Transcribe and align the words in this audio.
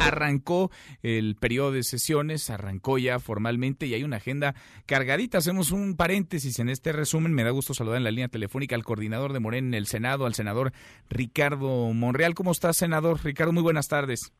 Arrancó 0.00 0.70
el 1.02 1.36
periodo 1.36 1.72
de 1.72 1.82
sesiones, 1.84 2.50
arrancó 2.50 2.98
ya 2.98 3.18
formalmente 3.20 3.86
y 3.86 3.94
hay 3.94 4.02
una 4.02 4.16
agenda 4.16 4.54
cargadita. 4.86 5.38
Hacemos 5.38 5.70
un 5.70 5.96
paréntesis 5.96 6.58
en 6.58 6.68
este 6.68 6.92
resumen. 6.92 7.32
Me 7.32 7.44
da 7.44 7.50
gusto 7.50 7.72
saludar 7.72 7.98
en 7.98 8.04
la 8.04 8.10
línea 8.10 8.28
telefónica 8.28 8.74
al 8.74 8.84
coordinador 8.84 9.32
de 9.32 9.40
Morena 9.40 9.68
en 9.68 9.74
el 9.74 9.86
Senado, 9.86 10.26
al 10.26 10.34
senador 10.34 10.72
Ricardo 11.08 11.92
Monreal. 11.92 12.34
¿Cómo 12.34 12.50
estás, 12.50 12.76
senador? 12.76 13.18
Ricardo, 13.22 13.52
muy 13.52 13.62
buenas 13.62 13.88
tardes. 13.88 14.32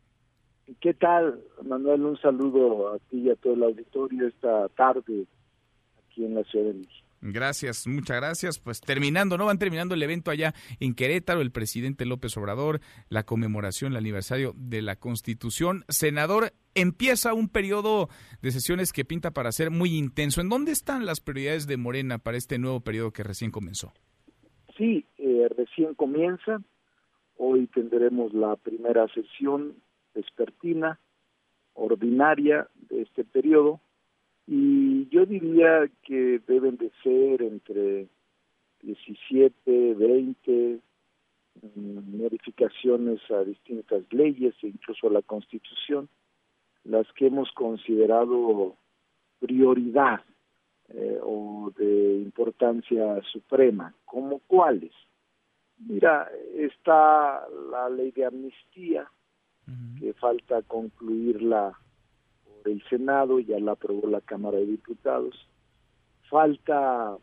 ¿Qué 0.81 0.95
tal, 0.95 1.41
Manuel? 1.65 2.03
Un 2.03 2.19
saludo 2.19 2.95
a 2.95 2.99
ti 2.99 3.19
y 3.21 3.31
a 3.31 3.37
todo 3.37 3.55
el 3.55 3.63
auditorio 3.63 4.29
esta 4.29 4.69
tarde 4.71 5.27
aquí 6.09 6.25
en 6.25 6.35
la 6.35 6.45
Ciudad 6.45 6.67
de 6.67 6.75
México. 6.75 7.12
Gracias, 7.23 7.87
muchas 7.87 8.17
gracias. 8.17 8.59
Pues 8.59 8.81
terminando, 8.81 9.39
¿no? 9.39 9.47
Van 9.47 9.59
terminando 9.59 9.95
el 9.95 10.03
evento 10.03 10.33
allá 10.33 10.55
en 10.81 10.95
Querétaro, 10.95 11.41
el 11.41 11.53
presidente 11.53 12.05
López 12.05 12.37
Obrador, 12.37 12.81
la 13.09 13.23
conmemoración, 13.23 13.93
el 13.93 13.99
aniversario 13.99 14.55
de 14.57 14.83
la 14.83 14.97
Constitución. 14.97 15.85
Senador, 15.89 16.53
empieza 16.75 17.33
un 17.33 17.49
periodo 17.49 18.09
de 18.43 18.51
sesiones 18.51 18.93
que 18.93 19.05
pinta 19.05 19.31
para 19.31 19.53
ser 19.53 19.71
muy 19.71 19.97
intenso. 19.97 20.41
¿En 20.41 20.49
dónde 20.49 20.73
están 20.73 21.07
las 21.07 21.21
prioridades 21.21 21.69
de 21.69 21.77
Morena 21.77 22.19
para 22.19 22.37
este 22.37 22.59
nuevo 22.59 22.81
periodo 22.81 23.13
que 23.13 23.23
recién 23.23 23.53
comenzó? 23.53 23.93
Sí, 24.77 25.07
eh, 25.19 25.49
recién 25.57 25.95
comienza. 25.95 26.61
Hoy 27.37 27.69
tendremos 27.69 28.35
la 28.35 28.57
primera 28.57 29.07
sesión 29.15 29.77
vespertina, 30.13 30.99
ordinaria 31.75 32.69
de 32.89 33.03
este 33.03 33.23
periodo 33.23 33.81
y 34.47 35.09
yo 35.09 35.25
diría 35.27 35.89
que 36.03 36.41
deben 36.47 36.77
de 36.77 36.91
ser 37.03 37.43
entre 37.43 38.09
17, 38.83 39.95
20 39.95 40.81
mm, 41.63 42.17
modificaciones 42.17 43.21
a 43.31 43.45
distintas 43.45 44.03
leyes 44.11 44.55
e 44.63 44.69
incluso 44.69 45.07
a 45.07 45.13
la 45.13 45.23
Constitución, 45.23 46.09
las 46.85 47.07
que 47.13 47.27
hemos 47.27 47.53
considerado 47.53 48.77
prioridad 49.39 50.21
eh, 50.89 51.19
o 51.23 51.73
de 51.77 52.17
importancia 52.17 53.23
suprema, 53.33 53.95
como 54.05 54.41
cuáles. 54.41 54.93
Mira, 55.79 56.29
está 56.57 57.47
la 57.71 57.89
ley 57.89 58.11
de 58.11 58.27
amnistía, 58.27 59.11
que 59.99 60.13
falta 60.15 60.63
concluirla 60.63 61.79
del 62.65 62.83
Senado, 62.89 63.41
ya 63.41 63.59
la 63.59 63.73
aprobó 63.73 64.09
la 64.09 64.21
Cámara 64.21 64.59
de 64.59 64.67
Diputados. 64.67 65.35
Falta 66.29 67.17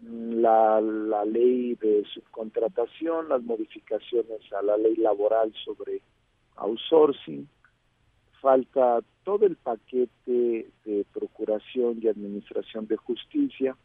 mm, 0.00 0.40
la, 0.40 0.80
la 0.80 1.24
ley 1.24 1.74
de 1.74 2.04
subcontratación, 2.12 3.28
las 3.28 3.42
modificaciones 3.42 4.40
a 4.52 4.62
la 4.62 4.76
ley 4.76 4.96
laboral 4.96 5.52
sobre 5.64 6.02
outsourcing, 6.56 7.48
falta 8.40 9.00
todo 9.24 9.46
el 9.46 9.56
paquete 9.56 10.70
de 10.84 11.06
procuración 11.12 11.98
y 12.02 12.08
administración 12.08 12.86
de 12.86 12.96
justicia 12.96 13.76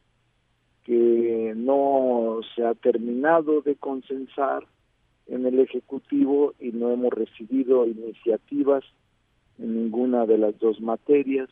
que 0.84 1.54
no 1.56 2.42
se 2.56 2.66
ha 2.66 2.74
terminado 2.74 3.62
de 3.62 3.76
consensar 3.76 4.66
en 5.28 5.46
el 5.46 5.60
Ejecutivo 5.60 6.56
y 6.60 6.72
no 6.72 6.92
hemos 6.92 7.14
recibido 7.14 7.86
iniciativas 7.86 8.84
en 9.60 9.76
ninguna 9.76 10.26
de 10.26 10.38
las 10.38 10.58
dos 10.60 10.82
materias. 10.82 11.50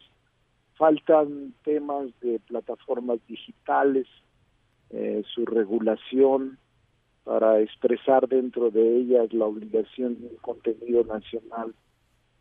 Faltan 0.75 1.53
temas 1.63 2.07
de 2.21 2.39
plataformas 2.39 3.19
digitales, 3.27 4.07
eh, 4.89 5.23
su 5.33 5.45
regulación 5.45 6.57
para 7.23 7.59
expresar 7.59 8.27
dentro 8.27 8.71
de 8.71 8.97
ellas 8.97 9.33
la 9.33 9.45
obligación 9.45 10.19
de 10.19 10.27
un 10.27 10.37
contenido 10.37 11.03
nacional 11.03 11.73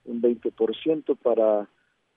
un 0.06 0.23
20% 0.23 1.17
para 1.17 1.69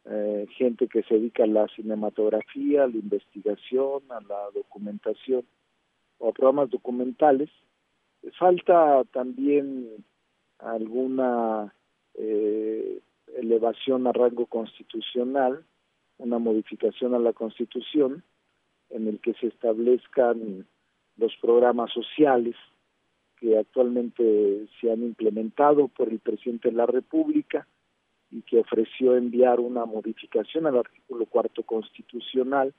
eh, 0.05 0.47
gente 0.57 0.87
que 0.87 1.03
se 1.03 1.15
dedica 1.15 1.43
a 1.43 1.47
la 1.47 1.67
cinematografía, 1.69 2.83
a 2.83 2.87
la 2.87 2.95
investigación, 2.95 4.03
a 4.09 4.21
la 4.21 4.49
documentación 4.53 5.43
o 6.19 6.29
a 6.29 6.33
programas 6.33 6.69
documentales. 6.69 7.49
Falta 8.37 9.03
también 9.11 10.05
alguna 10.59 11.73
eh, 12.15 12.99
elevación 13.37 14.07
a 14.07 14.11
rango 14.11 14.45
constitucional, 14.45 15.63
una 16.17 16.39
modificación 16.39 17.13
a 17.13 17.19
la 17.19 17.33
Constitución 17.33 18.23
en 18.89 19.07
el 19.07 19.19
que 19.19 19.33
se 19.35 19.47
establezcan 19.47 20.65
los 21.17 21.35
programas 21.41 21.91
sociales 21.91 22.55
que 23.39 23.57
actualmente 23.57 24.67
se 24.79 24.91
han 24.91 25.01
implementado 25.03 25.87
por 25.87 26.09
el 26.09 26.19
presidente 26.19 26.69
de 26.69 26.75
la 26.75 26.85
República 26.85 27.67
y 28.31 28.41
que 28.41 28.59
ofreció 28.59 29.15
enviar 29.15 29.59
una 29.59 29.85
modificación 29.85 30.67
al 30.67 30.77
artículo 30.77 31.25
cuarto 31.25 31.63
constitucional. 31.63 32.73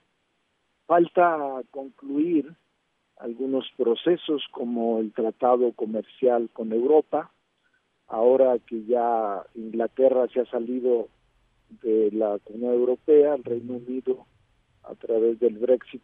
Falta 0.85 1.61
concluir 1.71 2.53
algunos 3.17 3.65
procesos 3.75 4.43
como 4.51 4.99
el 4.99 5.13
tratado 5.13 5.71
comercial 5.73 6.49
con 6.53 6.71
Europa, 6.71 7.31
ahora 8.11 8.59
que 8.59 8.83
ya 8.83 9.41
Inglaterra 9.55 10.27
se 10.33 10.41
ha 10.41 10.45
salido 10.45 11.07
de 11.81 12.11
la 12.11 12.37
Unión 12.47 12.73
Europea, 12.73 13.35
el 13.35 13.43
Reino 13.43 13.75
Unido 13.75 14.25
a 14.83 14.93
través 14.95 15.39
del 15.39 15.57
Brexit 15.57 16.01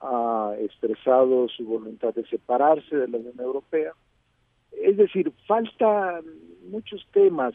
ha 0.00 0.54
expresado 0.58 1.48
su 1.48 1.64
voluntad 1.64 2.14
de 2.14 2.26
separarse 2.26 2.94
de 2.94 3.08
la 3.08 3.18
Unión 3.18 3.40
Europea. 3.40 3.92
Es 4.72 4.98
decir, 4.98 5.32
faltan 5.46 6.24
muchos 6.70 7.06
temas, 7.12 7.54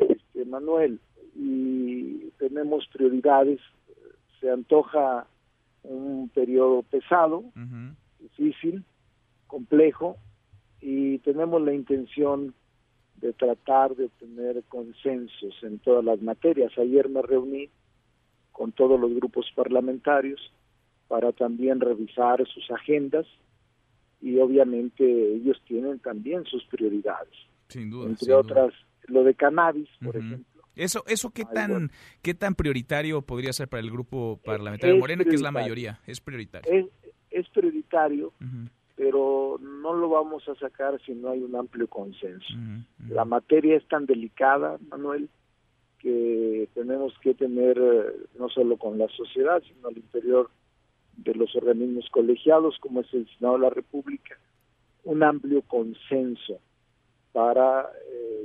este, 0.00 0.44
Manuel, 0.46 0.98
y 1.34 2.30
tenemos 2.38 2.86
prioridades. 2.88 3.60
Se 4.40 4.50
antoja 4.50 5.26
un 5.82 6.30
periodo 6.34 6.82
pesado, 6.82 7.44
difícil, 8.20 8.84
complejo, 9.46 10.16
y 10.80 11.18
tenemos 11.18 11.60
la 11.62 11.74
intención 11.74 12.54
de 13.20 13.32
tratar 13.32 13.94
de 13.96 14.08
tener 14.20 14.62
consensos 14.64 15.54
en 15.62 15.78
todas 15.78 16.04
las 16.04 16.20
materias. 16.20 16.72
Ayer 16.78 17.08
me 17.08 17.22
reuní 17.22 17.70
con 18.52 18.72
todos 18.72 18.98
los 18.98 19.14
grupos 19.14 19.46
parlamentarios 19.54 20.52
para 21.08 21.32
también 21.32 21.80
revisar 21.80 22.46
sus 22.46 22.70
agendas 22.70 23.26
y 24.20 24.38
obviamente 24.38 25.04
ellos 25.34 25.60
tienen 25.66 25.98
también 26.00 26.44
sus 26.44 26.64
prioridades. 26.66 27.34
Sin 27.68 27.90
duda. 27.90 28.08
Entre 28.08 28.32
otras, 28.32 28.72
lo 29.06 29.24
de 29.24 29.34
cannabis, 29.34 29.88
por 30.02 30.16
ejemplo. 30.16 30.62
Eso, 30.74 31.04
eso 31.06 31.30
qué 31.30 31.44
tan, 31.44 31.90
qué 32.20 32.34
tan 32.34 32.54
prioritario 32.54 33.22
podría 33.22 33.52
ser 33.54 33.68
para 33.68 33.80
el 33.80 33.90
grupo 33.90 34.38
parlamentario 34.44 34.98
Morena, 34.98 35.24
que 35.24 35.34
es 35.34 35.40
la 35.40 35.50
mayoría, 35.50 36.00
es 36.06 36.20
prioritario. 36.20 36.70
Es, 36.70 36.86
es 37.30 37.48
prioritario 37.48 38.32
pero 38.96 39.58
no 39.60 39.92
lo 39.92 40.08
vamos 40.08 40.48
a 40.48 40.54
sacar 40.54 40.98
si 41.04 41.12
no 41.12 41.30
hay 41.30 41.42
un 41.42 41.54
amplio 41.54 41.86
consenso. 41.86 42.54
La 43.08 43.24
materia 43.24 43.76
es 43.76 43.86
tan 43.86 44.06
delicada, 44.06 44.78
Manuel, 44.88 45.28
que 45.98 46.68
tenemos 46.74 47.12
que 47.20 47.34
tener, 47.34 47.78
eh, 47.78 48.26
no 48.38 48.48
solo 48.48 48.76
con 48.78 48.98
la 48.98 49.08
sociedad, 49.08 49.62
sino 49.62 49.88
al 49.88 49.98
interior 49.98 50.50
de 51.16 51.34
los 51.34 51.54
organismos 51.56 52.08
colegiados, 52.10 52.78
como 52.80 53.00
es 53.00 53.12
el 53.12 53.28
Senado 53.36 53.56
de 53.56 53.62
la 53.62 53.70
República, 53.70 54.38
un 55.04 55.22
amplio 55.22 55.62
consenso 55.62 56.58
para 57.32 57.90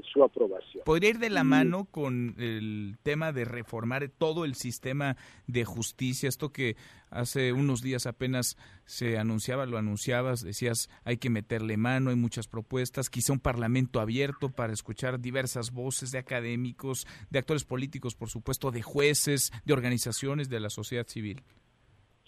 su 0.03 0.23
aprobación. 0.23 0.84
¿Podría 0.85 1.12
ir 1.12 1.19
de 1.19 1.29
la 1.29 1.44
mano 1.44 1.85
con 1.85 2.35
el 2.38 2.97
tema 3.03 3.31
de 3.31 3.45
reformar 3.45 4.09
todo 4.09 4.45
el 4.45 4.56
sistema 4.56 5.17
de 5.47 5.66
justicia? 5.66 6.29
Esto 6.29 6.51
que 6.51 6.75
hace 7.09 7.53
unos 7.53 7.81
días 7.81 8.06
apenas 8.06 8.57
se 8.85 9.17
anunciaba, 9.17 9.66
lo 9.66 9.78
anunciabas, 9.78 10.44
decías 10.44 10.89
hay 11.03 11.17
que 11.17 11.29
meterle 11.29 11.78
mano, 11.78 12.09
hay 12.09 12.16
muchas 12.16 12.47
propuestas, 12.47 13.09
quizá 13.09 13.33
un 13.33 13.39
parlamento 13.39 14.00
abierto 14.00 14.50
para 14.50 14.74
escuchar 14.74 15.19
diversas 15.19 15.71
voces 15.71 16.12
de 16.12 16.19
académicos, 16.19 17.07
de 17.30 17.39
actores 17.39 17.65
políticos, 17.65 18.15
por 18.15 18.30
supuesto, 18.30 18.71
de 18.71 18.81
jueces, 18.81 19.51
de 19.65 19.74
organizaciones 19.74 20.50
de 20.50 20.59
la 20.59 20.69
sociedad 20.69 21.07
civil. 21.07 21.42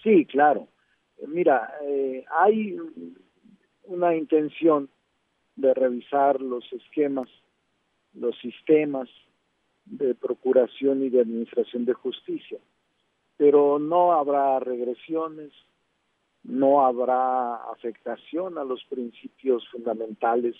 Sí, 0.01 0.25
claro. 0.25 0.67
Mira, 1.27 1.73
eh, 1.87 2.25
hay 2.29 2.77
una 3.85 4.15
intención 4.15 4.89
de 5.55 5.73
revisar 5.73 6.41
los 6.41 6.65
esquemas, 6.73 7.29
los 8.13 8.38
sistemas 8.39 9.10
de 9.86 10.15
procuración 10.15 11.04
y 11.04 11.10
de 11.10 11.21
administración 11.21 11.86
de 11.86 11.94
justicia. 11.94 12.60
Pero 13.38 13.80
no 13.80 14.13
habrá 14.13 14.60
regresiones, 14.60 15.51
no 16.44 16.86
habrá 16.86 17.56
afectación 17.71 18.57
a 18.57 18.63
los 18.63 18.83
principios 18.86 19.68
fundamentales 19.69 20.56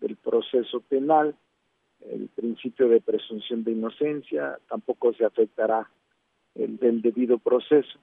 del 0.00 0.16
proceso 0.16 0.80
penal, 0.80 1.36
el 2.00 2.28
principio 2.28 2.88
de 2.88 3.00
presunción 3.00 3.62
de 3.64 3.72
inocencia, 3.72 4.58
tampoco 4.68 5.12
se 5.12 5.24
afectará 5.24 5.90
el 6.54 6.78
del 6.78 7.02
debido 7.02 7.38
proceso, 7.38 7.98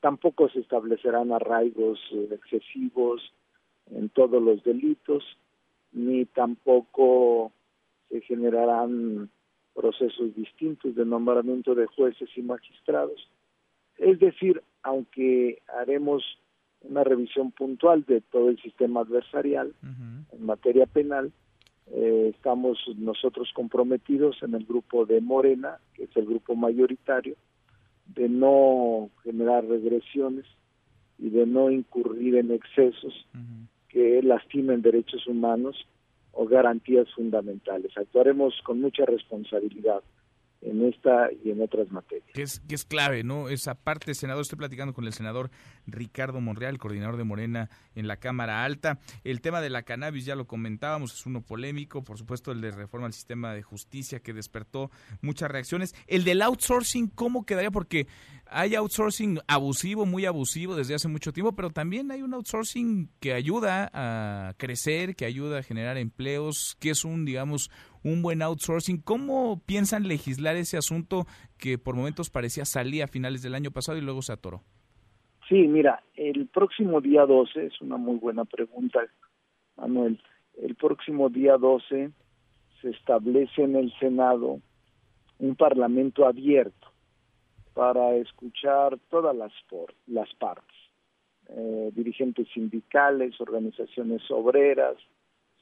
tampoco 0.00 0.48
se 0.50 0.60
establecerán 0.60 1.32
arraigos 1.32 1.98
excesivos, 2.30 3.32
en 3.90 4.08
todos 4.10 4.42
los 4.42 4.62
delitos, 4.62 5.24
ni 5.92 6.24
tampoco 6.24 7.52
se 8.12 8.20
generarán 8.20 9.30
procesos 9.74 10.34
distintos 10.36 10.94
de 10.94 11.06
nombramiento 11.06 11.74
de 11.74 11.86
jueces 11.86 12.28
y 12.36 12.42
magistrados. 12.42 13.30
Es 13.96 14.20
decir, 14.20 14.62
aunque 14.82 15.62
haremos 15.80 16.22
una 16.82 17.04
revisión 17.04 17.52
puntual 17.52 18.04
de 18.04 18.20
todo 18.20 18.50
el 18.50 18.60
sistema 18.60 19.00
adversarial 19.00 19.72
en 19.82 20.44
materia 20.44 20.84
penal, 20.86 21.32
eh, 21.90 22.32
estamos 22.34 22.78
nosotros 22.96 23.50
comprometidos 23.54 24.42
en 24.42 24.54
el 24.54 24.66
grupo 24.66 25.06
de 25.06 25.20
Morena, 25.20 25.78
que 25.94 26.04
es 26.04 26.16
el 26.16 26.26
grupo 26.26 26.54
mayoritario, 26.54 27.36
de 28.06 28.28
no 28.28 29.08
generar 29.22 29.64
regresiones 29.64 30.44
y 31.18 31.30
de 31.30 31.46
no 31.46 31.70
incurrir 31.70 32.36
en 32.36 32.50
excesos 32.50 33.26
que 33.88 34.22
lastimen 34.22 34.82
derechos 34.82 35.26
humanos 35.26 35.86
o 36.32 36.46
garantías 36.46 37.06
fundamentales. 37.14 37.96
Actuaremos 37.96 38.54
con 38.64 38.80
mucha 38.80 39.04
responsabilidad 39.04 40.02
en 40.62 40.84
esta 40.84 41.28
y 41.44 41.50
en 41.50 41.60
otras 41.60 41.90
materias. 41.90 42.28
Que 42.32 42.42
es, 42.42 42.60
que 42.60 42.74
es 42.74 42.84
clave, 42.84 43.24
¿no? 43.24 43.48
Esa 43.48 43.74
parte, 43.74 44.14
senador, 44.14 44.42
estoy 44.42 44.58
platicando 44.58 44.94
con 44.94 45.04
el 45.04 45.12
senador 45.12 45.50
Ricardo 45.86 46.40
Monreal, 46.40 46.78
coordinador 46.78 47.16
de 47.16 47.24
Morena 47.24 47.68
en 47.96 48.06
la 48.06 48.16
Cámara 48.16 48.64
Alta. 48.64 48.98
El 49.24 49.40
tema 49.40 49.60
de 49.60 49.70
la 49.70 49.82
cannabis 49.82 50.24
ya 50.24 50.36
lo 50.36 50.46
comentábamos, 50.46 51.14
es 51.14 51.26
uno 51.26 51.42
polémico, 51.42 52.04
por 52.04 52.16
supuesto 52.16 52.52
el 52.52 52.60
de 52.60 52.70
reforma 52.70 53.06
al 53.06 53.12
sistema 53.12 53.52
de 53.52 53.62
justicia 53.62 54.20
que 54.20 54.32
despertó 54.32 54.90
muchas 55.20 55.50
reacciones. 55.50 55.94
El 56.06 56.22
del 56.22 56.42
outsourcing, 56.42 57.08
¿cómo 57.08 57.44
quedaría? 57.44 57.72
Porque 57.72 58.06
hay 58.52 58.74
outsourcing 58.74 59.38
abusivo, 59.48 60.06
muy 60.06 60.26
abusivo 60.26 60.76
desde 60.76 60.94
hace 60.94 61.08
mucho 61.08 61.32
tiempo, 61.32 61.52
pero 61.52 61.70
también 61.70 62.10
hay 62.10 62.22
un 62.22 62.34
outsourcing 62.34 63.08
que 63.20 63.32
ayuda 63.32 63.90
a 63.92 64.54
crecer, 64.58 65.16
que 65.16 65.24
ayuda 65.24 65.58
a 65.58 65.62
generar 65.62 65.96
empleos, 65.96 66.76
que 66.80 66.90
es 66.90 67.04
un, 67.04 67.24
digamos, 67.24 67.70
un 68.04 68.22
buen 68.22 68.42
outsourcing. 68.42 69.00
¿Cómo 69.00 69.62
piensan 69.64 70.06
legislar 70.06 70.56
ese 70.56 70.76
asunto 70.76 71.26
que 71.58 71.78
por 71.78 71.96
momentos 71.96 72.30
parecía 72.30 72.64
salir 72.64 73.02
a 73.02 73.08
finales 73.08 73.42
del 73.42 73.54
año 73.54 73.70
pasado 73.70 73.98
y 73.98 74.02
luego 74.02 74.22
se 74.22 74.32
atoró? 74.32 74.62
Sí, 75.48 75.66
mira, 75.66 76.02
el 76.14 76.46
próximo 76.48 77.00
día 77.00 77.26
12, 77.26 77.66
es 77.66 77.80
una 77.80 77.96
muy 77.96 78.16
buena 78.16 78.44
pregunta, 78.44 79.00
Manuel, 79.76 80.20
el 80.60 80.74
próximo 80.76 81.28
día 81.28 81.56
12 81.56 82.10
se 82.80 82.90
establece 82.90 83.62
en 83.62 83.76
el 83.76 83.92
Senado 83.98 84.60
un 85.38 85.56
parlamento 85.56 86.26
abierto 86.26 86.91
para 87.74 88.14
escuchar 88.16 88.98
todas 89.10 89.34
las, 89.34 89.52
las 90.06 90.32
partes, 90.34 90.76
eh, 91.48 91.90
dirigentes 91.94 92.48
sindicales, 92.52 93.40
organizaciones 93.40 94.22
obreras, 94.30 94.96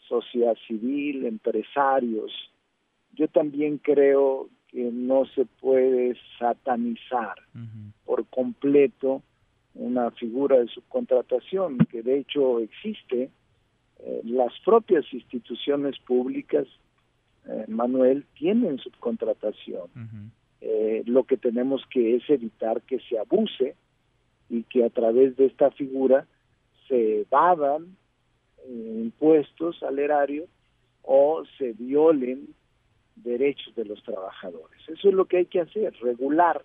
sociedad 0.08 0.56
civil, 0.66 1.26
empresarios. 1.26 2.32
Yo 3.12 3.28
también 3.28 3.78
creo 3.78 4.48
que 4.68 4.90
no 4.92 5.24
se 5.34 5.46
puede 5.46 6.16
satanizar 6.38 7.34
por 8.04 8.26
completo 8.26 9.22
una 9.74 10.10
figura 10.12 10.58
de 10.58 10.68
subcontratación, 10.68 11.78
que 11.90 12.02
de 12.02 12.18
hecho 12.18 12.58
existe. 12.60 13.30
Eh, 14.02 14.20
las 14.24 14.52
propias 14.64 15.04
instituciones 15.12 15.98
públicas, 16.00 16.66
eh, 17.46 17.64
Manuel, 17.68 18.24
tienen 18.34 18.78
subcontratación. 18.78 20.32
Eh, 20.82 21.02
lo 21.04 21.24
que 21.24 21.36
tenemos 21.36 21.84
que 21.90 22.16
es 22.16 22.22
evitar 22.30 22.80
que 22.80 23.00
se 23.00 23.18
abuse 23.18 23.76
y 24.48 24.62
que 24.62 24.82
a 24.82 24.88
través 24.88 25.36
de 25.36 25.44
esta 25.44 25.70
figura 25.72 26.26
se 26.88 27.20
evadan 27.20 27.98
impuestos 28.66 29.82
al 29.82 29.98
erario 29.98 30.46
o 31.02 31.42
se 31.58 31.74
violen 31.74 32.54
derechos 33.14 33.74
de 33.74 33.84
los 33.84 34.02
trabajadores. 34.04 34.80
Eso 34.88 35.10
es 35.10 35.14
lo 35.14 35.26
que 35.26 35.36
hay 35.36 35.44
que 35.44 35.60
hacer, 35.60 35.92
regular 36.00 36.62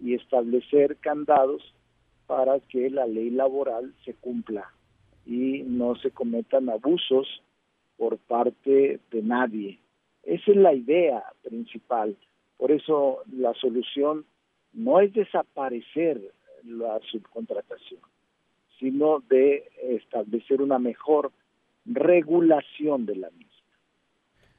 y 0.00 0.14
establecer 0.14 0.96
candados 0.96 1.74
para 2.26 2.58
que 2.60 2.88
la 2.88 3.06
ley 3.06 3.28
laboral 3.28 3.92
se 4.06 4.14
cumpla 4.14 4.72
y 5.26 5.62
no 5.62 5.94
se 5.96 6.10
cometan 6.10 6.70
abusos 6.70 7.42
por 7.98 8.16
parte 8.16 8.98
de 9.10 9.22
nadie. 9.22 9.78
Esa 10.22 10.52
es 10.52 10.56
la 10.56 10.72
idea 10.72 11.22
principal. 11.42 12.16
Por 12.56 12.72
eso 12.72 13.22
la 13.32 13.52
solución 13.54 14.24
no 14.72 15.00
es 15.00 15.12
desaparecer 15.12 16.20
la 16.64 17.00
subcontratación, 17.10 18.00
sino 18.78 19.20
de 19.28 19.70
establecer 19.82 20.60
una 20.62 20.78
mejor 20.78 21.32
regulación 21.84 23.06
de 23.06 23.16
la 23.16 23.30
misma. 23.30 23.46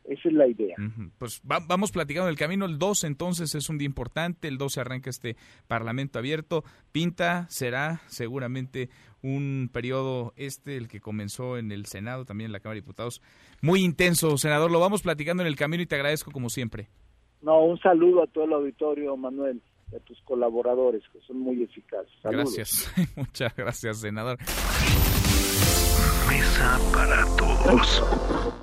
Esa 0.08 0.30
es 0.30 0.34
la 0.36 0.48
idea. 0.48 0.76
Pues 1.18 1.42
vamos 1.44 1.92
platicando 1.92 2.30
el 2.30 2.38
camino. 2.38 2.66
El 2.66 2.80
2 2.80 3.04
entonces 3.04 3.54
es 3.56 3.70
un 3.70 3.78
día 3.78 3.88
importante. 3.88 4.48
El 4.48 4.58
12 4.58 4.80
arranca 4.80 5.10
este 5.10 5.36
Parlamento 5.68 6.18
abierto. 6.18 6.64
Pinta, 6.94 7.46
será 7.50 8.02
seguramente 8.08 8.90
un 9.22 9.70
periodo 9.74 10.34
este, 10.38 10.78
el 10.78 10.88
que 10.88 11.02
comenzó 11.02 11.58
en 11.58 11.74
el 11.74 11.88
Senado, 11.88 12.24
también 12.24 12.46
en 12.46 12.52
la 12.54 12.62
Cámara 12.62 12.76
de 12.76 12.82
Diputados. 12.82 13.22
Muy 13.62 13.84
intenso, 13.84 14.38
senador. 14.38 14.72
Lo 14.72 14.80
vamos 14.80 15.02
platicando 15.02 15.44
en 15.44 15.48
el 15.48 15.58
camino 15.58 15.84
y 15.84 15.88
te 15.88 15.96
agradezco 15.96 16.32
como 16.32 16.50
siempre. 16.50 16.88
No, 17.42 17.62
un 17.62 17.80
saludo 17.80 18.24
a 18.24 18.28
todo 18.28 18.46
el 18.46 18.54
auditorio, 18.54 19.16
Manuel 19.16 19.62
y 19.92 19.96
a 19.96 20.00
tus 20.00 20.20
colaboradores, 20.22 21.04
que 21.14 21.20
son 21.22 21.40
muy 21.40 21.64
eficaces. 21.64 22.12
Gracias, 22.24 22.92
muchas 23.16 23.56
gracias, 23.56 24.00
senador. 24.02 24.38
Mesa 26.30 26.80
para 26.92 27.26
todos. 27.38 28.58